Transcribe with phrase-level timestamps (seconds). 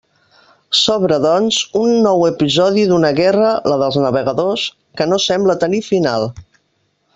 [0.77, 4.67] S'obre, doncs, un nou episodi d'una guerra, la dels navegadors,
[5.01, 6.31] que no sembla tenir final.